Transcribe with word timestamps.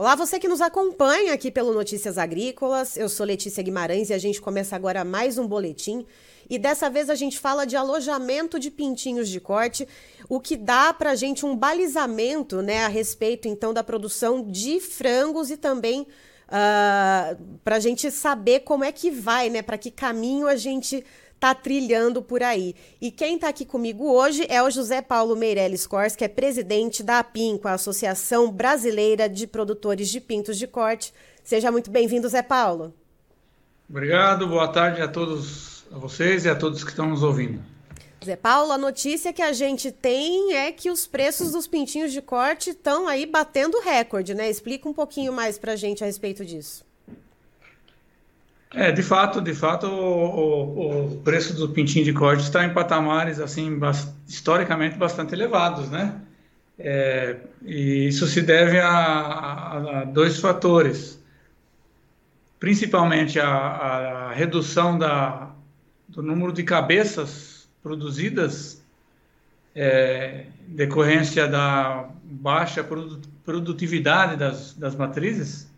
Olá, 0.00 0.14
você 0.14 0.40
que 0.40 0.48
nos 0.48 0.62
acompanha 0.62 1.34
aqui 1.34 1.50
pelo 1.50 1.74
Notícias 1.74 2.16
Agrícolas. 2.16 2.96
Eu 2.96 3.06
sou 3.06 3.26
Letícia 3.26 3.62
Guimarães 3.62 4.08
e 4.08 4.14
a 4.14 4.18
gente 4.18 4.40
começa 4.40 4.74
agora 4.74 5.04
mais 5.04 5.36
um 5.36 5.46
boletim. 5.46 6.06
E 6.48 6.58
dessa 6.58 6.88
vez 6.88 7.10
a 7.10 7.14
gente 7.14 7.38
fala 7.38 7.66
de 7.66 7.76
alojamento 7.76 8.58
de 8.58 8.70
pintinhos 8.70 9.28
de 9.28 9.38
corte, 9.38 9.86
o 10.26 10.40
que 10.40 10.56
dá 10.56 10.94
para 10.94 11.10
a 11.10 11.14
gente 11.14 11.44
um 11.44 11.54
balizamento 11.54 12.62
né, 12.62 12.82
a 12.82 12.88
respeito 12.88 13.46
então 13.46 13.74
da 13.74 13.84
produção 13.84 14.42
de 14.42 14.80
frangos 14.80 15.50
e 15.50 15.58
também 15.58 16.00
uh, 16.00 16.06
ah, 16.48 17.36
para 17.62 17.76
a 17.76 17.80
gente 17.80 18.10
saber 18.10 18.60
como 18.60 18.82
é 18.82 18.92
que 18.92 19.10
vai, 19.10 19.50
né, 19.50 19.60
para 19.60 19.76
que 19.76 19.90
caminho 19.90 20.48
a 20.48 20.56
gente 20.56 21.04
está 21.40 21.54
trilhando 21.54 22.20
por 22.20 22.42
aí. 22.42 22.74
E 23.00 23.10
quem 23.10 23.36
está 23.36 23.48
aqui 23.48 23.64
comigo 23.64 24.12
hoje 24.12 24.44
é 24.50 24.62
o 24.62 24.70
José 24.70 25.00
Paulo 25.00 25.34
Meirelles 25.34 25.86
Cors, 25.86 26.14
que 26.14 26.22
é 26.22 26.28
presidente 26.28 27.02
da 27.02 27.18
APINCO, 27.20 27.66
a 27.66 27.72
Associação 27.72 28.52
Brasileira 28.52 29.26
de 29.26 29.46
Produtores 29.46 30.10
de 30.10 30.20
Pintos 30.20 30.58
de 30.58 30.66
Corte. 30.66 31.14
Seja 31.42 31.72
muito 31.72 31.90
bem-vindo, 31.90 32.28
Zé 32.28 32.42
Paulo. 32.42 32.92
Obrigado, 33.88 34.46
boa 34.46 34.68
tarde 34.68 35.00
a 35.00 35.08
todos 35.08 35.84
a 35.90 35.98
vocês 35.98 36.44
e 36.44 36.50
a 36.50 36.54
todos 36.54 36.84
que 36.84 36.90
estão 36.90 37.08
nos 37.08 37.22
ouvindo. 37.22 37.60
Zé 38.22 38.36
Paulo, 38.36 38.72
a 38.72 38.78
notícia 38.78 39.32
que 39.32 39.40
a 39.40 39.54
gente 39.54 39.90
tem 39.90 40.52
é 40.52 40.70
que 40.70 40.90
os 40.90 41.06
preços 41.06 41.52
dos 41.52 41.66
pintinhos 41.66 42.12
de 42.12 42.20
corte 42.20 42.70
estão 42.70 43.08
aí 43.08 43.24
batendo 43.24 43.80
recorde, 43.80 44.34
né? 44.34 44.50
Explica 44.50 44.86
um 44.86 44.92
pouquinho 44.92 45.32
mais 45.32 45.56
para 45.56 45.72
a 45.72 45.76
gente 45.76 46.04
a 46.04 46.06
respeito 46.06 46.44
disso. 46.44 46.84
É, 48.72 48.92
de 48.92 49.02
fato, 49.02 49.40
de 49.40 49.52
fato, 49.52 49.86
o, 49.88 51.14
o, 51.14 51.16
preço 51.22 51.54
do 51.54 51.68
pintinho 51.70 52.04
de 52.04 52.12
corte 52.12 52.44
está 52.44 52.64
em 52.64 52.72
patamares 52.72 53.40
assim 53.40 53.78
historicamente 54.28 54.96
bastante 54.96 55.34
elevados, 55.34 55.90
né? 55.90 56.20
É, 56.78 57.36
e 57.62 58.06
isso 58.06 58.26
se 58.26 58.40
deve 58.40 58.78
a, 58.78 58.88
a, 58.88 60.00
a 60.00 60.04
dois 60.04 60.38
fatores, 60.38 61.20
principalmente 62.60 63.40
a, 63.40 63.48
a, 63.48 64.32
redução 64.32 64.96
da, 64.96 65.50
do 66.08 66.22
número 66.22 66.52
de 66.52 66.62
cabeças 66.62 67.68
produzidas, 67.82 68.82
é, 69.74 70.46
decorrência 70.68 71.48
da 71.48 72.08
baixa 72.22 72.86
produtividade 73.44 74.36
das, 74.36 74.74
das 74.74 74.94
matrizes 74.94 75.69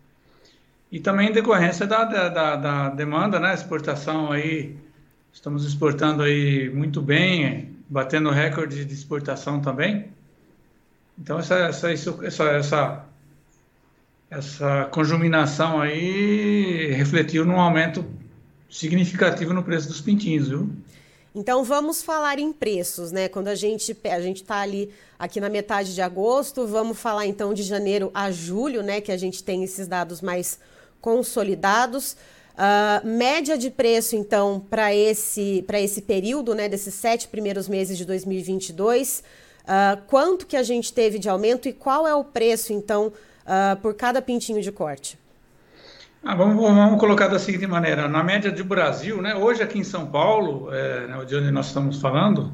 e 0.93 0.99
também 0.99 1.29
em 1.29 1.31
decorrência 1.31 1.87
da, 1.87 2.03
da, 2.03 2.55
da, 2.55 2.89
demanda, 2.89 3.39
né? 3.39 3.51
Exportação 3.51 4.31
aí, 4.31 4.75
estamos 5.33 5.65
exportando 5.65 6.21
aí 6.21 6.69
muito 6.69 7.01
bem, 7.01 7.75
batendo 7.89 8.29
recorde 8.29 8.85
de 8.85 8.93
exportação 8.93 9.59
também. 9.59 10.09
Então 11.17 11.39
essa 11.39 11.55
essa 11.55 11.91
essa 11.91 12.43
essa, 12.43 13.05
essa 14.29 14.85
conjuminação 14.91 15.81
aí 15.81 16.91
refletiu 16.91 17.43
num 17.43 17.59
aumento 17.59 18.05
significativo 18.69 19.51
no 19.51 19.63
preço 19.63 19.87
dos 19.87 19.99
pintinhos, 19.99 20.49
viu? 20.49 20.69
Então 21.33 21.63
vamos 21.63 22.03
falar 22.03 22.37
em 22.37 22.53
preços, 22.53 23.11
né? 23.11 23.27
Quando 23.27 23.47
a 23.47 23.55
gente 23.55 23.97
a 24.11 24.21
gente 24.21 24.43
está 24.43 24.57
ali 24.57 24.91
aqui 25.17 25.41
na 25.41 25.49
metade 25.49 25.95
de 25.95 26.01
agosto, 26.03 26.67
vamos 26.67 26.99
falar 26.99 27.25
então 27.25 27.51
de 27.51 27.63
janeiro 27.63 28.11
a 28.13 28.29
julho, 28.29 28.83
né? 28.83 29.01
Que 29.01 29.11
a 29.11 29.17
gente 29.17 29.43
tem 29.43 29.63
esses 29.63 29.87
dados 29.87 30.21
mais 30.21 30.59
consolidados. 31.03 32.15
Uh, 32.53 33.05
média 33.05 33.57
de 33.57 33.69
preço, 33.69 34.15
então, 34.15 34.63
para 34.69 34.95
esse, 34.95 35.65
esse 35.73 36.01
período, 36.01 36.55
né, 36.55 36.69
desses 36.69 36.93
sete 36.93 37.27
primeiros 37.27 37.67
meses 37.67 37.97
de 37.97 38.05
2022, 38.05 39.19
uh, 39.19 39.23
ah, 39.67 39.97
quanto 40.07 40.47
que 40.47 40.55
a 40.55 40.63
gente 40.63 40.93
teve 40.93 41.19
de 41.19 41.27
aumento 41.27 41.67
e 41.67 41.73
qual 41.73 42.07
é 42.07 42.15
o 42.15 42.23
preço, 42.23 42.71
então, 42.71 43.07
uh, 43.07 43.75
por 43.81 43.93
cada 43.95 44.21
pintinho 44.21 44.61
de 44.61 44.71
corte? 44.71 45.19
Ah, 46.23 46.35
vamos, 46.35 46.55
vamos, 46.55 46.99
colocar 46.99 47.27
da 47.27 47.37
seguinte 47.37 47.67
maneira: 47.67 48.07
na 48.07 48.23
média 48.23 48.49
do 48.49 48.63
Brasil, 48.63 49.21
né, 49.21 49.35
hoje 49.35 49.61
aqui 49.61 49.79
em 49.79 49.83
São 49.83 50.05
Paulo, 50.05 50.71
é, 50.71 51.07
né, 51.07 51.25
de 51.25 51.35
onde 51.35 51.51
nós 51.51 51.67
estamos 51.67 51.99
falando, 51.99 52.53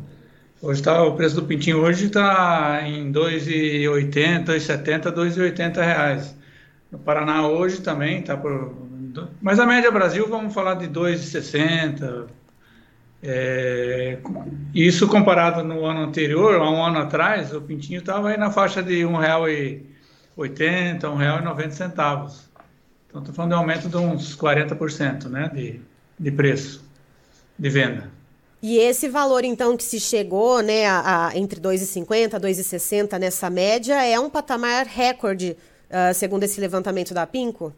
hoje 0.59 0.81
tá, 0.81 1.03
o 1.03 1.15
preço 1.15 1.35
do 1.35 1.43
pintinho 1.43 1.79
hoje 1.79 2.07
está 2.07 2.81
em 2.83 3.07
R$ 3.07 3.11
2,80, 3.11 4.47
R$ 4.47 4.59
2,70, 4.59 5.13
2,80 5.13 5.75
reais. 5.75 6.38
No 6.91 6.97
Paraná 6.97 7.47
hoje 7.47 7.81
também 7.81 8.19
está 8.19 8.35
por. 8.35 8.73
Mas 9.41 9.59
a 9.59 9.66
média 9.66 9.91
Brasil, 9.91 10.27
vamos 10.27 10.53
falar 10.53 10.75
de 10.75 10.88
2,60. 10.88 12.27
É, 13.22 14.17
isso 14.73 15.07
comparado 15.07 15.63
no 15.63 15.85
ano 15.85 16.01
anterior, 16.01 16.55
há 16.55 16.69
um 16.69 16.81
ano 16.81 17.00
atrás, 17.00 17.53
o 17.53 17.61
pintinho 17.61 18.00
estava 18.00 18.29
aí 18.29 18.38
na 18.38 18.50
faixa 18.50 18.81
de 18.81 19.03
R$ 19.03 19.11
1,80, 19.11 19.83
R$ 20.38 21.44
1,90. 21.44 22.50
Então, 23.07 23.21
estou 23.21 23.35
falando 23.35 23.51
de 23.51 23.56
um 23.56 23.59
aumento 23.59 23.89
de 23.89 23.97
uns 23.97 24.38
40% 24.38 25.25
né, 25.25 25.50
de, 25.53 25.81
de 26.17 26.31
preço 26.31 26.85
de 27.57 27.69
venda. 27.69 28.09
E 28.61 28.77
esse 28.77 29.09
valor, 29.09 29.44
então, 29.44 29.75
que 29.75 29.83
se 29.83 30.00
chegou 30.00 30.61
né, 30.61 30.85
a, 30.85 31.27
a 31.27 31.38
entre 31.38 31.59
2,50 31.59 32.33
e 32.33 32.39
2,60 32.39 33.17
nessa 33.17 33.50
média, 33.50 34.03
é 34.03 34.19
um 34.19 34.29
patamar 34.29 34.85
recorde 34.85 35.57
uh, 35.89 36.13
segundo 36.13 36.44
esse 36.44 36.59
levantamento 36.59 37.13
da 37.13 37.25
Pinco? 37.25 37.73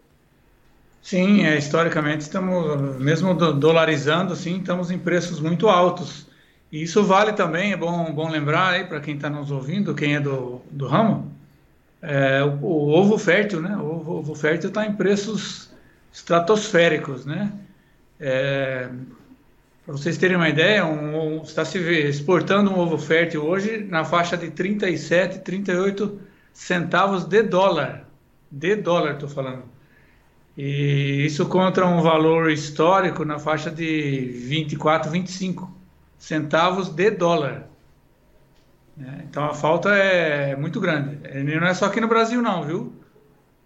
Sim, 1.01 1.43
é, 1.45 1.57
historicamente 1.57 2.21
estamos, 2.21 2.99
mesmo 2.99 3.33
dolarizando, 3.33 4.35
sim, 4.35 4.59
estamos 4.59 4.91
em 4.91 4.99
preços 4.99 5.39
muito 5.39 5.67
altos. 5.67 6.27
E 6.71 6.83
isso 6.83 7.03
vale 7.03 7.33
também, 7.33 7.73
é 7.73 7.77
bom, 7.77 8.13
bom 8.13 8.29
lembrar 8.29 8.69
aí 8.69 8.85
para 8.85 9.01
quem 9.01 9.15
está 9.15 9.29
nos 9.29 9.51
ouvindo, 9.51 9.95
quem 9.95 10.15
é 10.15 10.19
do, 10.19 10.61
do 10.69 10.87
ramo, 10.87 11.31
é, 12.01 12.43
o, 12.43 12.65
o, 12.65 12.89
ovo 12.89 13.17
fértil, 13.17 13.61
né? 13.61 13.75
O 13.77 13.95
ovo, 13.95 14.19
ovo 14.19 14.35
fértil 14.35 14.69
está 14.69 14.85
em 14.85 14.93
preços 14.93 15.69
estratosféricos, 16.13 17.25
né? 17.25 17.51
É, 18.19 18.89
para 19.85 19.93
vocês 19.93 20.17
terem 20.17 20.37
uma 20.37 20.47
ideia, 20.49 20.85
um, 20.85 21.39
um, 21.39 21.41
está 21.41 21.65
se 21.65 21.77
exportando 21.79 22.71
um 22.71 22.79
ovo 22.79 22.97
fértil 22.97 23.43
hoje 23.43 23.85
na 23.89 24.05
faixa 24.05 24.37
de 24.37 24.49
37, 24.51 25.39
38 25.39 26.19
centavos 26.53 27.25
de 27.25 27.43
dólar. 27.43 28.07
De 28.51 28.75
dólar, 28.75 29.13
estou 29.13 29.29
falando. 29.29 29.63
E 30.57 31.25
isso 31.25 31.45
contra 31.47 31.87
um 31.87 32.01
valor 32.01 32.51
histórico 32.51 33.23
na 33.23 33.39
faixa 33.39 33.71
de 33.71 34.31
24, 34.47 35.09
25 35.09 35.71
centavos 36.17 36.89
de 36.89 37.11
dólar. 37.11 37.67
É, 38.99 39.23
então 39.23 39.45
a 39.45 39.53
falta 39.53 39.89
é 39.89 40.55
muito 40.55 40.79
grande. 40.79 41.17
Não 41.43 41.67
é 41.67 41.73
só 41.73 41.85
aqui 41.85 42.01
no 42.01 42.07
Brasil, 42.07 42.41
não, 42.41 42.63
viu? 42.63 42.93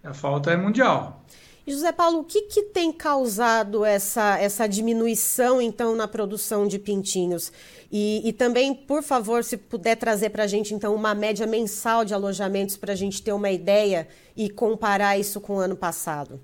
A 0.02 0.14
falta 0.14 0.52
é 0.52 0.56
mundial. 0.56 1.24
José 1.66 1.90
Paulo, 1.90 2.20
o 2.20 2.24
que, 2.24 2.42
que 2.42 2.62
tem 2.62 2.92
causado 2.92 3.84
essa, 3.84 4.38
essa 4.38 4.68
diminuição, 4.68 5.60
então, 5.60 5.96
na 5.96 6.06
produção 6.06 6.66
de 6.66 6.78
pintinhos? 6.78 7.52
E, 7.90 8.22
e 8.28 8.32
também, 8.32 8.72
por 8.72 9.02
favor, 9.02 9.42
se 9.42 9.56
puder 9.56 9.96
trazer 9.96 10.30
para 10.30 10.44
a 10.44 10.46
gente, 10.46 10.72
então, 10.72 10.94
uma 10.94 11.12
média 11.12 11.44
mensal 11.44 12.04
de 12.04 12.14
alojamentos 12.14 12.76
para 12.76 12.92
a 12.92 12.96
gente 12.96 13.20
ter 13.20 13.32
uma 13.32 13.50
ideia 13.50 14.06
e 14.36 14.48
comparar 14.48 15.18
isso 15.18 15.40
com 15.40 15.56
o 15.56 15.58
ano 15.58 15.76
passado. 15.76 16.40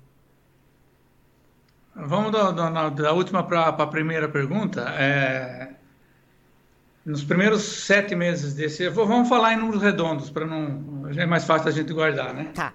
Vamos 1.95 2.31
da, 2.31 2.51
da, 2.51 2.89
da 2.89 3.13
última 3.13 3.43
para 3.43 3.67
a 3.67 3.87
primeira 3.87 4.27
pergunta. 4.27 4.81
É, 4.97 5.69
nos 7.05 7.23
primeiros 7.23 7.61
sete 7.61 8.13
meses 8.13 8.55
desse... 8.55 8.89
Vamos 8.89 9.29
falar 9.29 9.53
em 9.53 9.57
números 9.57 9.81
redondos, 9.81 10.29
para 10.29 10.45
não... 10.45 11.07
É 11.15 11.25
mais 11.25 11.45
fácil 11.45 11.69
a 11.69 11.71
gente 11.71 11.93
guardar, 11.93 12.33
né? 12.33 12.51
Tá. 12.53 12.73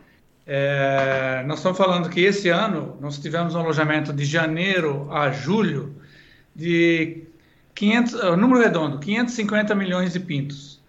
É, 0.50 1.44
nós 1.46 1.58
estamos 1.58 1.76
falando 1.76 2.08
que 2.08 2.20
esse 2.20 2.48
ano 2.48 2.96
nós 3.02 3.18
tivemos 3.18 3.54
um 3.54 3.58
alojamento 3.58 4.14
de 4.14 4.24
janeiro 4.24 5.06
a 5.12 5.30
julho 5.30 5.94
de 6.56 7.24
500, 7.74 8.14
número 8.38 8.58
redondo, 8.58 8.98
550 8.98 9.74
milhões 9.74 10.14
de 10.14 10.20
pintos, 10.20 10.80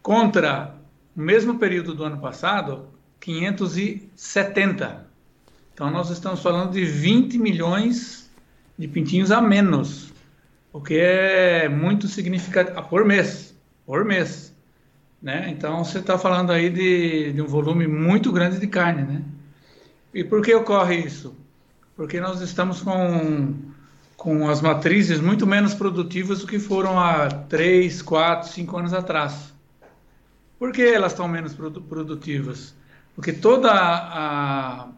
contra 0.00 0.74
o 1.14 1.20
mesmo 1.20 1.58
período 1.58 1.94
do 1.94 2.04
ano 2.04 2.20
passado, 2.20 2.88
570. 3.20 5.06
Então 5.74 5.90
nós 5.90 6.08
estamos 6.08 6.40
falando 6.40 6.72
de 6.72 6.82
20 6.82 7.36
milhões 7.36 8.30
de 8.78 8.88
pintinhos 8.88 9.30
a 9.30 9.42
menos, 9.42 10.10
o 10.72 10.80
que 10.80 10.96
é 10.96 11.68
muito 11.68 12.08
significativo 12.08 12.82
por 12.84 13.04
mês, 13.04 13.54
por 13.84 14.06
mês. 14.06 14.56
Né? 15.22 15.50
Então 15.50 15.84
você 15.84 16.00
está 16.00 16.18
falando 16.18 16.50
aí 16.50 16.68
de, 16.68 17.32
de, 17.32 17.40
um 17.40 17.46
volume 17.46 17.86
muito 17.86 18.32
grande 18.32 18.58
de 18.58 18.66
carne, 18.66 19.02
né? 19.02 19.22
E 20.12 20.24
por 20.24 20.42
que 20.42 20.52
ocorre 20.52 20.96
isso? 20.96 21.36
Porque 21.94 22.20
nós 22.20 22.40
estamos 22.40 22.82
com, 22.82 23.54
com 24.16 24.48
as 24.50 24.60
matrizes 24.60 25.20
muito 25.20 25.46
menos 25.46 25.74
produtivas 25.74 26.40
do 26.40 26.46
que 26.46 26.58
foram 26.58 26.98
há 26.98 27.28
3, 27.28 28.02
4, 28.02 28.48
5 28.48 28.76
anos 28.76 28.92
atrás. 28.92 29.54
Por 30.58 30.72
que 30.72 30.82
elas 30.82 31.12
estão 31.12 31.28
menos 31.28 31.54
produtivas? 31.54 32.74
Porque 33.14 33.32
toda 33.32 33.70
a, 33.72 34.88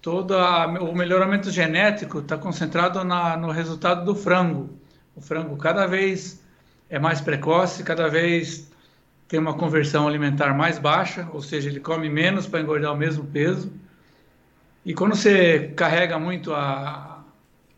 toda 0.00 0.40
a, 0.40 0.66
o 0.66 0.94
melhoramento 0.94 1.50
genético 1.50 2.20
está 2.20 2.38
concentrado 2.38 3.02
na, 3.02 3.36
no 3.36 3.50
resultado 3.50 4.04
do 4.04 4.14
frango. 4.14 4.70
O 5.16 5.20
frango 5.20 5.56
cada 5.56 5.86
vez 5.86 6.40
é 6.88 6.98
mais 6.98 7.20
precoce, 7.20 7.82
cada 7.82 8.08
vez 8.08 8.68
tem 9.28 9.38
uma 9.38 9.52
conversão 9.52 10.08
alimentar 10.08 10.54
mais 10.54 10.78
baixa, 10.78 11.28
ou 11.32 11.42
seja, 11.42 11.68
ele 11.68 11.80
come 11.80 12.08
menos 12.08 12.46
para 12.46 12.60
engordar 12.60 12.92
o 12.92 12.96
mesmo 12.96 13.24
peso. 13.24 13.70
E 14.84 14.94
quando 14.94 15.14
você 15.14 15.70
carrega 15.76 16.18
muito 16.18 16.54
a, 16.54 17.22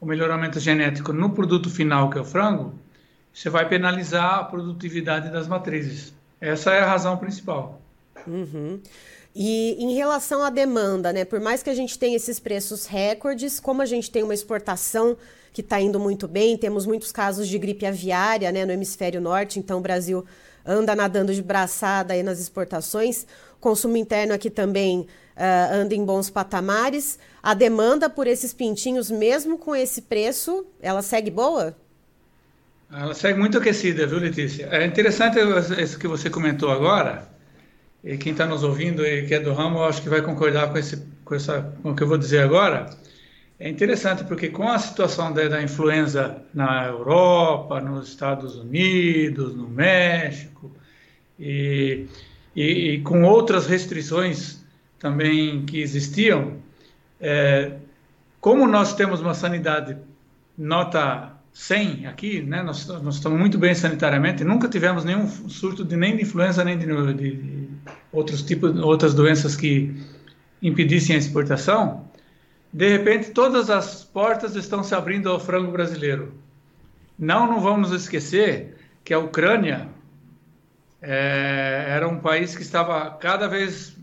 o 0.01 0.07
melhoramento 0.07 0.61
genético 0.61 1.13
no 1.13 1.31
produto 1.31 1.69
final, 1.69 2.09
que 2.09 2.17
é 2.17 2.21
o 2.21 2.25
frango, 2.25 2.73
você 3.35 3.51
vai 3.51 3.69
penalizar 3.69 4.39
a 4.39 4.45
produtividade 4.45 5.29
das 5.31 5.49
matrizes. 5.49 6.15
Essa 6.41 6.73
é 6.73 6.81
a 6.81 6.87
razão 6.87 7.17
principal. 7.17 7.81
Uhum. 8.27 8.81
E 9.35 9.77
em 9.79 9.95
relação 9.95 10.43
à 10.43 10.51
demanda, 10.51 11.13
né? 11.13 11.25
Por 11.25 11.41
mais 11.41 11.63
que 11.63 11.71
a 11.71 11.75
gente 11.75 11.99
tenha 11.99 12.17
esses 12.17 12.39
preços 12.41 12.87
recordes, 12.87 13.59
como 13.59 13.83
a 13.83 13.87
gente 13.87 14.11
tem 14.11 14.23
uma 14.23 14.35
exportação 14.35 15.17
que 15.53 15.61
está 15.61 15.81
indo 15.81 15.99
muito 15.99 16.29
bem, 16.29 16.57
temos 16.57 16.87
muitos 16.87 17.11
casos 17.11 17.49
de 17.49 17.59
gripe 17.59 17.85
aviária 17.85 18.53
né, 18.53 18.65
no 18.65 18.73
hemisfério 18.73 19.21
norte, 19.21 19.59
então 19.59 19.79
o 19.79 19.81
Brasil 19.81 20.25
anda 20.65 20.95
nadando 20.95 21.35
de 21.35 21.43
braçada 21.43 22.15
aí 22.15 22.23
nas 22.23 22.39
exportações. 22.39 23.27
Consumo 23.61 23.97
interno 23.97 24.33
aqui 24.33 24.51
também 24.51 25.01
uh, 25.37 25.75
anda 25.75 25.95
em 25.95 26.05
bons 26.05 26.31
patamares. 26.31 27.19
A 27.43 27.55
demanda 27.55 28.09
por 28.09 28.27
esses 28.27 28.53
pintinhos, 28.53 29.11
mesmo 29.11 29.59
com 29.59 29.75
esse 29.75 30.03
preço, 30.03 30.67
ela 30.81 31.03
segue 31.03 31.31
boa? 31.31 31.77
Ela 32.93 33.15
segue 33.15 33.39
muito 33.39 33.57
aquecida, 33.57 34.07
viu, 34.07 34.19
Letícia? 34.19 34.69
É 34.71 34.85
interessante 34.85 35.39
isso 35.81 35.99
que 35.99 36.09
você 36.09 36.29
comentou 36.29 36.71
agora. 36.71 37.29
E 38.03 38.17
quem 38.17 38.33
está 38.33 38.47
nos 38.47 38.65
ouvindo 38.65 39.07
e 39.07 39.27
que 39.27 39.35
é 39.35 39.41
do 39.41 39.53
ramo, 39.53 39.83
acho 39.85 40.03
que 40.03 40.09
vai 40.09 40.23
concordar 40.23 40.73
com, 40.73 40.79
esse, 40.79 40.97
com, 41.25 41.35
essa, 41.35 41.73
com 41.83 41.91
o 41.91 41.95
que 41.97 42.03
eu 42.03 42.09
vou 42.09 42.19
dizer 42.19 42.41
agora. 42.41 42.91
É 43.61 43.69
interessante 43.69 44.25
porque 44.25 44.49
com 44.49 44.67
a 44.71 44.79
situação 44.79 45.35
da, 45.35 45.47
da, 45.47 45.63
influenza 45.63 46.43
na 46.55 46.87
Europa, 46.87 47.79
nos 47.79 48.09
Estados 48.09 48.57
Unidos, 48.57 49.55
no 49.55 49.69
México 49.69 50.73
e, 51.39 52.07
e, 52.57 52.93
e 52.93 53.01
com 53.03 53.23
outras 53.23 53.67
restrições 53.67 54.65
também 54.99 55.67
que 55.67 55.79
existiam, 55.79 56.55
é, 57.21 57.73
como 58.41 58.67
nós 58.67 58.95
temos 58.95 59.21
uma 59.21 59.35
sanidade 59.35 59.95
nota 60.57 61.35
100 61.53 62.07
aqui, 62.07 62.41
né, 62.41 62.63
nós, 62.63 62.87
nós 62.87 63.17
estamos 63.17 63.39
muito 63.39 63.59
bem 63.59 63.75
sanitariamente, 63.75 64.43
nunca 64.43 64.69
tivemos 64.69 65.05
nenhum 65.05 65.29
surto 65.29 65.85
de 65.85 65.97
nem 65.97 66.17
de 66.17 66.23
influenza 66.23 66.65
nem 66.65 66.79
de, 66.79 66.87
de, 67.13 67.69
outros 68.11 68.41
tipos, 68.41 68.75
outras 68.79 69.13
doenças 69.13 69.55
que 69.55 69.95
impedissem 70.63 71.15
a 71.15 71.19
exportação 71.19 72.09
de 72.73 72.89
repente 72.89 73.31
todas 73.31 73.69
as 73.71 74.05
portas 74.05 74.55
estão 74.55 74.83
se 74.83 74.95
abrindo 74.95 75.29
ao 75.29 75.41
frango 75.41 75.73
brasileiro. 75.73 76.35
Não, 77.19 77.47
não 77.47 77.61
vamos 77.61 77.93
esquecer 77.93 78.77
que 79.05 79.13
a 79.13 79.19
Ucrânia 79.19 79.89
é, 81.03 81.87
era 81.89 82.09
um 82.09 82.19
país 82.19 82.55
que 82.55 82.63
estava 82.63 83.11
cada 83.13 83.49
vez 83.49 83.97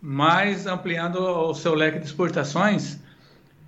mais 0.00 0.66
ampliando 0.66 1.16
o 1.16 1.54
seu 1.54 1.74
leque 1.74 1.98
de 1.98 2.06
exportações 2.06 2.98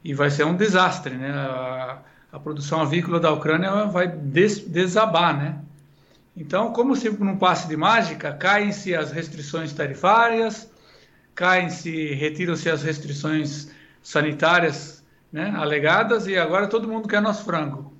e 0.03 0.13
vai 0.13 0.31
ser 0.31 0.45
um 0.45 0.57
desastre, 0.57 1.15
né? 1.17 1.31
A, 1.31 1.99
a 2.33 2.39
produção 2.39 2.83
avícola 2.83 3.21
da 3.21 3.33
Ucrânia 3.33 3.87
vai 3.87 4.09
des, 4.09 4.59
desabar, 4.59 5.37
né? 5.37 5.61
Então, 6.37 6.73
como 6.73 6.97
se 6.97 7.09
num 7.09 7.37
passe 7.37 7.69
de 7.69 7.77
mágica, 7.77 8.33
caem-se 8.33 8.95
as 8.95 9.13
restrições 9.13 9.73
tarifárias, 9.73 10.69
caem-se, 11.35 12.13
retiram-se 12.15 12.69
as 12.69 12.83
restrições 12.83 13.71
sanitárias 14.05 15.03
né, 15.33 15.53
alegadas 15.57 16.29
e 16.29 16.39
agora 16.39 16.69
todo 16.69 16.87
mundo 16.87 17.09
quer 17.09 17.21
nosso 17.21 17.45
frango. 17.45 17.93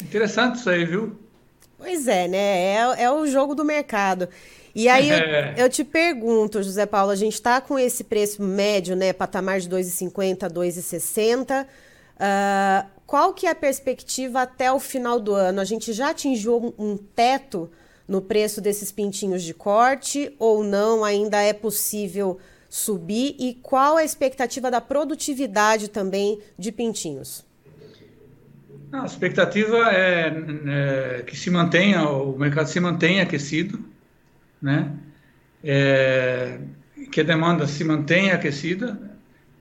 Interessante 0.00 0.56
isso 0.56 0.70
aí, 0.70 0.84
viu? 0.84 1.18
Pois 1.76 2.06
é, 2.06 2.28
né? 2.28 2.38
É, 2.38 3.02
é 3.04 3.10
o 3.10 3.26
jogo 3.26 3.54
do 3.54 3.64
mercado. 3.64 4.28
E 4.74 4.88
aí 4.88 5.10
é. 5.10 5.54
eu, 5.56 5.64
eu, 5.64 5.68
te 5.68 5.82
pergunto, 5.82 6.62
José 6.62 6.86
Paulo, 6.86 7.10
a 7.10 7.16
gente 7.16 7.34
está 7.34 7.60
com 7.60 7.78
esse 7.78 8.04
preço 8.04 8.42
médio, 8.42 8.94
né? 8.94 9.12
Patamar 9.12 9.58
de 9.58 9.68
2,50, 9.68 10.50
2,60. 10.50 11.64
Uh, 11.64 12.88
qual 13.06 13.32
que 13.32 13.46
é 13.46 13.50
a 13.50 13.54
perspectiva 13.54 14.42
até 14.42 14.70
o 14.70 14.78
final 14.78 15.18
do 15.18 15.34
ano? 15.34 15.60
A 15.60 15.64
gente 15.64 15.92
já 15.92 16.10
atingiu 16.10 16.74
um 16.78 16.96
teto 16.96 17.70
no 18.06 18.20
preço 18.20 18.60
desses 18.60 18.92
pintinhos 18.92 19.42
de 19.42 19.54
corte 19.54 20.34
ou 20.38 20.62
não? 20.62 21.04
Ainda 21.04 21.40
é 21.40 21.52
possível 21.52 22.38
subir 22.68 23.36
e 23.38 23.54
qual 23.62 23.96
a 23.96 24.04
expectativa 24.04 24.70
da 24.70 24.80
produtividade 24.80 25.88
também 25.88 26.38
de 26.58 26.70
pintinhos? 26.70 27.46
A 28.92 29.04
expectativa 29.04 29.92
é, 29.92 30.32
é, 30.66 31.22
que 31.26 31.36
se 31.36 31.50
mantenha, 31.50 32.08
o 32.08 32.38
mercado 32.38 32.68
se 32.68 32.80
mantenha 32.80 33.22
aquecido, 33.22 33.84
né? 34.60 34.92
É, 35.62 36.58
que 37.12 37.20
a 37.20 37.24
demanda 37.24 37.66
se 37.66 37.84
mantenha 37.84 38.34
aquecida, 38.34 38.98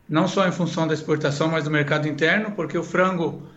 não 0.08 0.28
só 0.28 0.48
em 0.48 0.52
função 0.52 0.88
da 0.88 0.94
exportação, 0.94 1.50
mas 1.50 1.66
do 1.66 1.72
mercado 1.72 2.08
interno, 2.08 2.52
porque 2.52 2.78
o 2.78 2.84
frango 2.84 3.48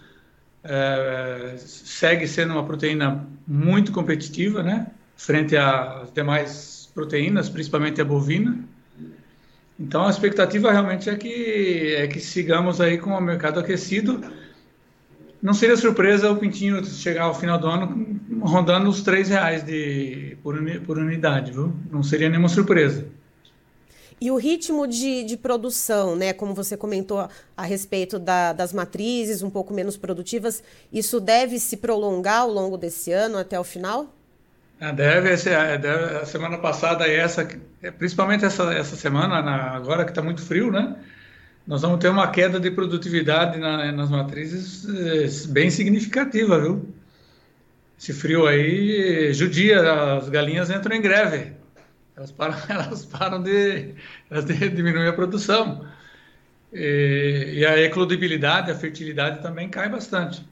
é, 0.65 1.55
segue 1.57 2.27
sendo 2.27 2.55
uma 2.55 2.65
proteína 2.65 3.27
muito 3.47 3.93
competitiva, 3.93 4.63
né? 4.63 4.89
Frente 5.17 5.57
às 5.57 6.13
demais 6.13 6.91
proteínas, 6.95 7.49
principalmente 7.49 8.01
a 8.01 8.05
bovina. 8.05 8.59
Então 9.81 10.05
a 10.05 10.11
expectativa 10.11 10.71
realmente 10.71 11.09
é 11.09 11.17
que 11.17 11.95
é 11.97 12.07
que 12.07 12.21
sigamos 12.21 12.83
aí 12.83 12.99
com 12.99 13.11
o 13.11 13.21
mercado 13.21 13.59
aquecido. 13.59 14.21
Não 15.43 15.55
seria 15.55 15.75
surpresa 15.75 16.31
o 16.31 16.37
pintinho 16.37 16.85
chegar 16.85 17.25
ao 17.25 17.35
final 17.35 17.59
do 17.59 17.67
ano 17.67 18.21
rondando 18.43 18.91
os 18.91 19.03
três 19.03 19.31
reais 19.31 19.65
de, 19.65 20.37
por, 20.43 20.55
por 20.85 20.99
unidade, 20.99 21.51
viu? 21.53 21.73
Não 21.91 22.03
seria 22.03 22.29
nenhuma 22.29 22.51
surpresa. 22.51 23.07
E 24.21 24.31
o 24.31 24.37
ritmo 24.37 24.87
de, 24.87 25.25
de 25.25 25.35
produção, 25.39 26.15
né? 26.15 26.35
Como 26.35 26.55
você 26.55 26.77
comentou 26.77 27.27
a 27.57 27.63
respeito 27.63 28.19
da, 28.19 28.53
das 28.53 28.71
matrizes 28.71 29.43
um 29.43 29.49
pouco 29.49 29.73
menos 29.73 29.97
produtivas, 29.97 30.63
isso 30.93 31.19
deve 31.19 31.59
se 31.59 31.79
prolongar 31.79 32.43
ao 32.43 32.51
longo 32.51 32.77
desse 32.77 33.13
ano 33.13 33.39
até 33.39 33.59
o 33.59 33.65
final? 33.65 34.15
Ah, 34.81 34.93
deve, 34.93 35.29
é, 35.29 35.77
deve, 35.77 36.17
a 36.17 36.25
semana 36.25 36.57
passada 36.57 37.07
e 37.07 37.15
essa, 37.15 37.47
é, 37.83 37.91
principalmente 37.91 38.47
essa, 38.47 38.73
essa 38.73 38.97
semana, 38.97 39.43
na, 39.43 39.73
agora 39.73 40.05
que 40.05 40.11
está 40.11 40.23
muito 40.23 40.41
frio, 40.41 40.71
né? 40.73 40.97
Nós 41.67 41.83
vamos 41.83 41.99
ter 42.01 42.09
uma 42.09 42.31
queda 42.31 42.59
de 42.59 42.71
produtividade 42.71 43.59
na, 43.59 43.93
nas 43.93 44.09
matrizes 44.09 44.87
é, 44.89 45.53
bem 45.53 45.71
significativa, 45.71 46.59
viu? 46.59 46.95
Esse 47.99 48.15
frio 48.15 48.47
aí 48.47 49.35
judia, 49.35 50.17
as 50.17 50.31
galinhas 50.31 50.71
entram 50.71 50.97
em 50.97 51.03
greve. 51.03 51.53
Elas 52.17 52.33
param, 52.33 52.57
elas 52.69 53.05
param 53.05 53.43
de, 53.43 53.95
elas 54.31 54.47
de 54.47 54.69
diminuir 54.71 55.09
a 55.09 55.13
produção. 55.13 55.87
E, 56.73 57.57
e 57.59 57.67
a 57.67 57.79
eclodibilidade, 57.83 58.71
a 58.71 58.75
fertilidade 58.75 59.43
também 59.43 59.69
cai 59.69 59.91
bastante. 59.91 60.43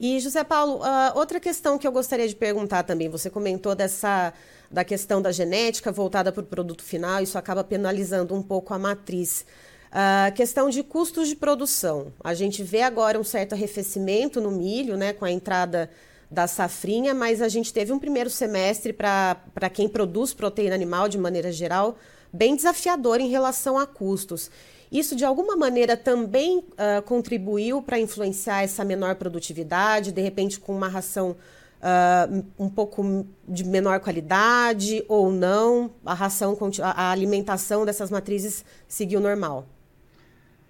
E, 0.00 0.20
José 0.20 0.44
Paulo, 0.44 0.76
uh, 0.76 1.18
outra 1.18 1.40
questão 1.40 1.76
que 1.76 1.86
eu 1.86 1.92
gostaria 1.92 2.28
de 2.28 2.36
perguntar 2.36 2.84
também, 2.84 3.08
você 3.08 3.28
comentou 3.28 3.74
dessa 3.74 4.32
da 4.70 4.84
questão 4.84 5.22
da 5.22 5.32
genética 5.32 5.90
voltada 5.90 6.30
para 6.30 6.42
o 6.42 6.46
produto 6.46 6.82
final, 6.82 7.22
isso 7.22 7.38
acaba 7.38 7.64
penalizando 7.64 8.34
um 8.34 8.42
pouco 8.42 8.74
a 8.74 8.78
matriz. 8.78 9.46
A 9.90 10.28
uh, 10.28 10.34
questão 10.34 10.68
de 10.68 10.82
custos 10.82 11.28
de 11.28 11.34
produção. 11.34 12.12
A 12.22 12.34
gente 12.34 12.62
vê 12.62 12.82
agora 12.82 13.18
um 13.18 13.24
certo 13.24 13.54
arrefecimento 13.54 14.40
no 14.42 14.50
milho, 14.50 14.96
né, 14.96 15.14
com 15.14 15.24
a 15.24 15.30
entrada 15.30 15.90
da 16.30 16.46
safrinha, 16.46 17.14
mas 17.14 17.40
a 17.40 17.48
gente 17.48 17.72
teve 17.72 17.90
um 17.90 17.98
primeiro 17.98 18.28
semestre 18.28 18.92
para 18.92 19.70
quem 19.72 19.88
produz 19.88 20.34
proteína 20.34 20.74
animal 20.74 21.08
de 21.08 21.16
maneira 21.16 21.50
geral 21.50 21.96
bem 22.32 22.54
desafiador 22.54 23.20
em 23.20 23.28
relação 23.28 23.78
a 23.78 23.86
custos. 23.86 24.50
Isso, 24.90 25.14
de 25.14 25.24
alguma 25.24 25.56
maneira, 25.56 25.96
também 25.96 26.58
uh, 26.58 27.02
contribuiu 27.04 27.82
para 27.82 27.98
influenciar 27.98 28.62
essa 28.62 28.84
menor 28.84 29.16
produtividade, 29.16 30.12
de 30.12 30.22
repente 30.22 30.58
com 30.58 30.74
uma 30.74 30.88
ração 30.88 31.36
uh, 31.82 32.44
um 32.58 32.68
pouco 32.68 33.26
de 33.46 33.64
menor 33.64 34.00
qualidade 34.00 35.04
ou 35.08 35.30
não? 35.30 35.90
A 36.04 36.14
ração, 36.14 36.56
a 36.82 37.10
alimentação 37.10 37.84
dessas 37.84 38.10
matrizes 38.10 38.64
seguiu 38.86 39.20
normal? 39.20 39.66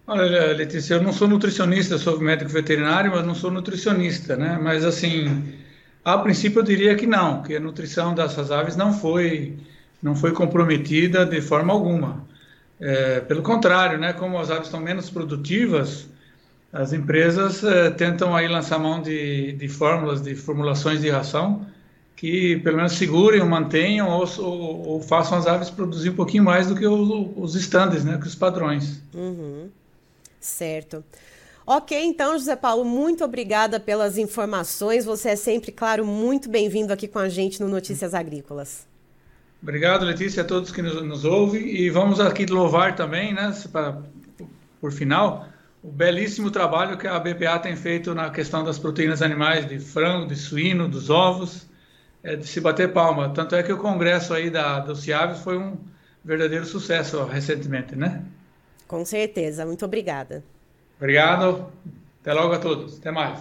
Olha, 0.06 0.54
Letícia, 0.54 0.94
eu 0.94 1.02
não 1.02 1.12
sou 1.12 1.28
nutricionista, 1.28 1.98
sou 1.98 2.18
médico 2.18 2.50
veterinário, 2.50 3.10
mas 3.10 3.26
não 3.26 3.34
sou 3.34 3.50
nutricionista, 3.50 4.36
né? 4.36 4.58
Mas, 4.60 4.82
assim, 4.84 5.52
a 6.02 6.16
princípio 6.16 6.60
eu 6.60 6.64
diria 6.64 6.96
que 6.96 7.06
não, 7.06 7.42
que 7.42 7.54
a 7.54 7.60
nutrição 7.60 8.14
dessas 8.14 8.50
aves 8.50 8.74
não 8.74 8.92
foi, 8.94 9.58
não 10.02 10.16
foi 10.16 10.32
comprometida 10.32 11.26
de 11.26 11.42
forma 11.42 11.74
alguma. 11.74 12.26
É, 12.80 13.20
pelo 13.20 13.42
contrário, 13.42 13.98
né, 13.98 14.12
como 14.12 14.38
as 14.38 14.50
aves 14.50 14.66
estão 14.66 14.80
menos 14.80 15.10
produtivas, 15.10 16.06
as 16.72 16.92
empresas 16.92 17.64
é, 17.64 17.90
tentam 17.90 18.36
aí 18.36 18.46
lançar 18.46 18.78
mão 18.78 19.02
de, 19.02 19.52
de 19.52 19.68
fórmulas, 19.68 20.22
de 20.22 20.34
formulações 20.34 21.00
de 21.00 21.10
ração 21.10 21.66
que 22.18 22.56
pelo 22.58 22.78
menos 22.78 22.94
segurem 22.94 23.40
ou 23.40 23.46
mantenham 23.46 24.08
ou, 24.08 24.28
ou, 24.38 24.88
ou 24.88 25.00
façam 25.00 25.38
as 25.38 25.46
aves 25.46 25.70
produzir 25.70 26.10
um 26.10 26.16
pouquinho 26.16 26.42
mais 26.42 26.66
do 26.66 26.74
que 26.74 26.84
o, 26.84 27.32
os 27.36 27.54
estándares, 27.54 28.04
né, 28.04 28.18
que 28.20 28.26
os 28.26 28.34
padrões. 28.34 29.00
Uhum. 29.14 29.70
Certo. 30.40 31.04
Ok, 31.64 31.96
então, 31.96 32.36
José 32.36 32.56
Paulo, 32.56 32.84
muito 32.84 33.22
obrigada 33.24 33.78
pelas 33.78 34.18
informações. 34.18 35.04
Você 35.04 35.30
é 35.30 35.36
sempre, 35.36 35.70
claro, 35.70 36.04
muito 36.04 36.48
bem-vindo 36.48 36.92
aqui 36.92 37.06
com 37.06 37.20
a 37.20 37.28
gente 37.28 37.60
no 37.60 37.68
Notícias 37.68 38.14
Agrícolas. 38.14 38.84
Obrigado, 39.62 40.04
Letícia, 40.04 40.42
a 40.42 40.46
todos 40.46 40.70
que 40.70 40.80
nos, 40.80 41.02
nos 41.02 41.24
ouvem. 41.24 41.66
E 41.66 41.90
vamos 41.90 42.20
aqui 42.20 42.46
louvar 42.46 42.94
também, 42.94 43.34
né, 43.34 43.52
para, 43.72 44.00
por 44.80 44.92
final, 44.92 45.48
o 45.82 45.90
belíssimo 45.90 46.50
trabalho 46.50 46.96
que 46.96 47.06
a 47.06 47.18
BPA 47.18 47.58
tem 47.58 47.76
feito 47.76 48.14
na 48.14 48.30
questão 48.30 48.62
das 48.64 48.78
proteínas 48.78 49.22
animais, 49.22 49.66
de 49.68 49.78
frango, 49.78 50.26
de 50.26 50.36
suíno, 50.36 50.88
dos 50.88 51.10
ovos, 51.10 51.66
é 52.22 52.36
de 52.36 52.46
se 52.46 52.60
bater 52.60 52.92
palma. 52.92 53.30
Tanto 53.30 53.54
é 53.54 53.62
que 53.62 53.72
o 53.72 53.78
congresso 53.78 54.32
aí 54.34 54.50
da, 54.50 54.80
do 54.80 54.94
Ciaves 54.94 55.40
foi 55.40 55.58
um 55.58 55.76
verdadeiro 56.24 56.64
sucesso 56.64 57.24
recentemente, 57.24 57.96
né? 57.96 58.22
Com 58.86 59.04
certeza. 59.04 59.66
Muito 59.66 59.84
obrigada. 59.84 60.44
Obrigado. 60.98 61.66
Até 62.20 62.32
logo 62.32 62.54
a 62.54 62.58
todos. 62.58 62.98
Até 62.98 63.10
mais. 63.10 63.38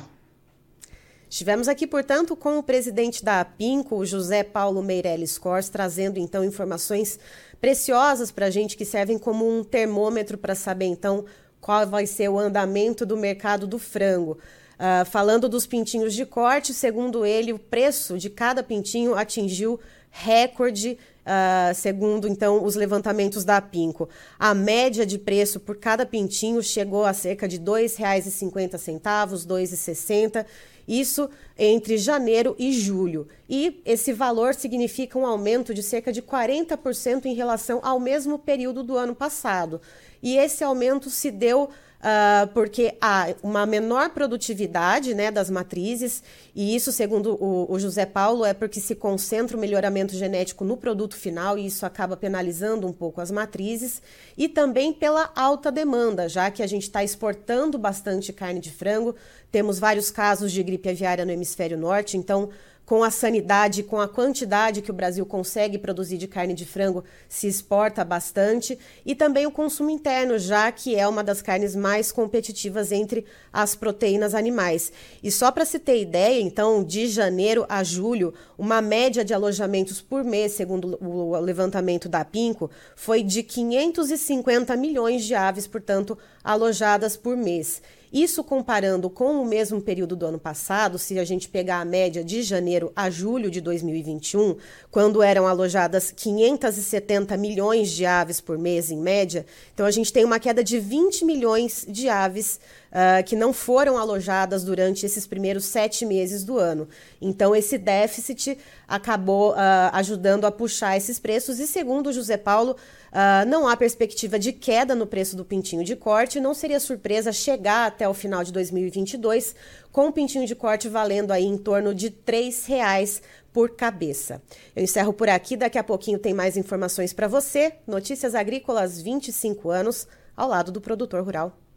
Estivemos 1.30 1.68
aqui, 1.68 1.86
portanto, 1.86 2.36
com 2.38 2.58
o 2.58 2.64
presidente 2.64 3.24
da 3.24 3.42
APINCO, 3.42 4.06
José 4.06 4.44
Paulo 4.44 4.82
Meirelles 4.82 5.38
Cors, 5.38 5.68
trazendo 5.68 6.20
então 6.20 6.44
informações 6.44 7.20
preciosas 7.60 8.32
para 8.32 8.46
a 8.46 8.50
gente 8.50 8.78
que 8.78 8.86
servem 8.86 9.18
como 9.18 9.46
um 9.48 9.64
termômetro 9.64 10.38
para 10.38 10.56
saber 10.56 10.86
então 10.86 11.26
qual 11.60 11.86
vai 11.86 12.06
ser 12.06 12.30
o 12.30 12.40
andamento 12.40 13.06
do 13.06 13.18
mercado 13.18 13.68
do 13.68 13.78
frango. 13.78 14.38
Uh, 14.78 15.04
falando 15.06 15.50
dos 15.50 15.68
pintinhos 15.68 16.14
de 16.14 16.26
corte, 16.26 16.74
segundo 16.74 17.26
ele, 17.26 17.52
o 17.52 17.60
preço 17.60 18.18
de 18.18 18.30
cada 18.30 18.64
pintinho 18.64 19.16
atingiu 19.16 19.80
recorde 20.10 20.98
Uh, 21.28 21.76
segundo 21.76 22.26
então 22.26 22.64
os 22.64 22.76
levantamentos 22.76 23.44
da 23.44 23.60
Pinco. 23.60 24.08
A 24.40 24.54
média 24.54 25.06
de 25.06 25.18
preço 25.18 25.60
por 25.60 25.76
cada 25.76 26.06
pintinho 26.06 26.64
chegou 26.64 27.04
a 27.04 27.12
cerca 27.12 27.50
de 27.50 27.58
R$ 27.58 27.64
2,50, 27.64 28.72
R$ 28.72 29.36
2,60. 29.36 30.46
Isso 30.88 31.29
entre 31.58 31.98
janeiro 31.98 32.56
e 32.58 32.72
julho. 32.72 33.27
E 33.50 33.82
esse 33.86 34.13
valor 34.13 34.56
significa 34.56 35.20
um 35.20 35.25
aumento 35.25 35.74
de 35.74 35.84
cerca 35.84 36.13
de 36.13 36.22
40% 36.22 37.25
em 37.25 37.34
relação 37.34 37.79
ao 37.84 38.00
mesmo 38.00 38.39
período 38.39 38.84
do 38.84 38.98
ano 38.98 39.13
passado. 39.13 39.82
E 40.24 40.38
esse 40.38 40.63
aumento 40.63 41.10
se 41.10 41.29
deu 41.29 41.70
Uh, 41.98 42.48
porque 42.54 42.96
há 43.01 43.34
uma 43.42 43.66
menor 43.66 44.12
produtividade 44.12 45.16
né, 45.16 45.32
das 45.32 45.50
matrizes, 45.50 46.22
e 46.54 46.75
isso, 46.75 46.92
segundo 46.92 47.34
o, 47.44 47.72
o, 47.72 47.80
José 47.80 48.06
Paulo, 48.06 48.46
é 48.46 48.54
porque 48.54 48.80
se 48.80 48.94
concentra 48.94 49.58
o 49.58 49.60
melhoramento 49.60 50.16
genético 50.16 50.63
no 50.63 50.77
produto 50.77 51.16
final, 51.16 51.58
e 51.58 51.66
isso 51.66 51.88
acaba 51.88 52.16
penalizando 52.16 52.86
um 52.86 52.94
pouco 52.94 53.20
as 53.20 53.32
matrizes, 53.32 54.00
e 54.38 54.48
também 54.48 54.94
pela 54.94 55.32
alta 55.36 55.72
demanda, 55.72 56.30
já 56.30 56.51
que 56.51 56.62
a 56.62 56.68
gente 56.68 56.84
está 56.84 57.04
exportando 57.04 57.80
bastante 57.80 58.32
carne 58.32 58.60
de 58.60 58.72
frango, 58.72 59.16
temos 59.51 59.80
vários 59.80 60.12
casos 60.12 60.51
de 60.51 60.62
gripe 60.62 60.89
aviária 60.89 61.25
no 61.25 61.32
hemisfério 61.32 61.80
norte, 61.80 62.16
então 62.16 62.50
com 62.88 63.03
a 63.03 63.12
sanidade, 63.12 63.84
com 63.84 64.00
a 64.00 64.08
quantidade 64.08 64.82
que 64.82 64.89
o 64.89 64.94
Brasil 64.94 65.25
consegue 65.25 65.77
produzir 65.77 66.17
de 66.17 66.25
carne 66.25 66.53
de 66.53 66.65
frango, 66.65 67.03
se 67.27 67.46
exporta 67.46 68.01
bastante, 68.06 68.79
e 69.06 69.13
também 69.13 69.46
o 69.46 69.51
consumo 69.51 69.89
interno, 69.89 70.39
já 70.39 70.72
que 70.72 70.96
é 70.96 71.06
uma 71.06 71.22
das 71.22 71.41
carnes 71.41 71.75
mais 71.75 72.13
competitivas 72.13 72.94
entre 72.94 73.25
as 73.51 73.75
proteínas 73.75 74.34
animais. 74.34 74.89
E 75.22 75.29
só 75.29 75.51
para 75.51 75.65
se 75.65 75.79
ter 75.79 76.01
ideia, 76.01 76.39
então, 76.39 76.82
de 76.82 77.10
janeiro 77.10 77.65
a 77.67 77.84
julho, 77.84 78.34
uma 78.58 78.82
média 78.82 79.25
de 79.25 79.34
alojamentos 79.34 80.01
por 80.01 80.24
mês, 80.24 80.53
segundo 80.53 80.98
o 81.01 81.38
levantamento 81.41 82.08
da 82.08 82.24
Pinco, 82.24 82.72
foi 82.96 83.22
de 83.22 83.44
550 83.44 84.77
milhões 84.77 85.25
de 85.25 85.36
aves, 85.36 85.67
portanto, 85.67 86.17
alojadas 86.41 87.17
por 87.17 87.36
mês. 87.36 87.82
Isso 88.12 88.44
comparando 88.44 89.10
com 89.10 89.42
o 89.42 89.46
mesmo 89.46 89.82
período 89.82 90.16
do 90.16 90.26
ano 90.26 90.40
passado, 90.40 90.98
se 90.98 91.20
a 91.20 91.26
gente 91.26 91.50
pegar 91.50 91.82
a 91.82 91.86
média 91.86 92.24
de 92.24 92.42
janeiro 92.42 92.92
a 92.96 93.10
julho 93.10 93.52
de 93.52 93.60
2021, 93.60 94.56
quando 94.90 95.22
eram 95.22 95.46
alojadas 95.46 96.12
570 96.12 97.36
milhões 97.36 97.92
de 97.92 98.06
aves 98.06 98.40
por 98.40 98.58
mês 98.58 98.90
em 98.92 98.98
média, 98.98 99.46
então 99.74 99.86
a 99.86 99.92
gente 99.92 100.14
tem 100.14 100.24
uma 100.24 100.40
queda 100.40 100.64
de 100.64 100.80
20 100.80 101.26
milhões 101.26 101.86
de 101.88 102.08
aves 102.08 102.60
uh, 102.98 103.24
que 103.24 103.36
não 103.36 103.54
foram 103.54 103.98
alojadas 103.98 104.63
durante 104.63 105.06
esses 105.06 105.27
primeiros 105.27 105.66
sete 105.66 106.04
meses 106.04 106.44
do 106.44 106.58
ano. 106.58 106.89
Então, 107.22 107.56
esse 107.56 107.77
déficit 107.77 108.58
acabou 108.88 109.51
uh, 109.51 109.56
ajudando 109.94 110.46
a 110.46 110.51
puxar 110.51 110.98
esses 110.98 111.20
preços, 111.20 111.60
e 111.60 111.68
segundo 111.68 112.08
o 112.08 112.13
José 112.13 112.38
Paulo, 112.38 112.72
uh, 112.72 113.48
não 113.48 113.68
há 113.68 113.77
perspectiva 113.77 114.39
de 114.39 114.51
queda 114.51 114.96
no 114.96 115.06
preço 115.06 115.36
do 115.36 115.46
pintinho 115.46 115.84
de 115.84 115.96
corte, 115.96 116.39
não 116.39 116.56
seria 116.56 116.80
surpresa 116.80 117.32
chegar 117.32 117.86
até 117.86 118.10
o 118.10 118.13
final 118.13 118.44
de 118.44 118.51
2022 118.51 119.56
com 119.92 120.08
o 120.08 120.12
pintinho 120.12 120.48
de 120.48 120.56
corte 120.56 120.89
valendo 120.89 121.32
aí 121.32 121.46
em 121.46 121.58
torno 121.58 121.94
de 121.94 122.08
R$ 122.08 122.54
reais 122.68 123.22
por 123.54 123.72
cabeça. 123.72 124.42
Eu 124.75 124.84
encerro 124.84 125.13
por 125.13 125.30
aqui, 125.30 125.56
daqui 125.56 125.77
a 125.77 125.84
pouquinho 125.84 126.20
tem 126.20 126.34
mais 126.34 126.58
informações 126.58 127.13
para 127.13 127.27
você. 127.27 127.74
Notícias 127.88 128.36
Agrícolas 128.36 129.01
25 129.01 129.70
anos, 129.70 130.08
ao 130.36 130.48
lado 130.48 130.72
do 130.72 130.80
produtor 130.80 131.24
rural. 131.24 131.67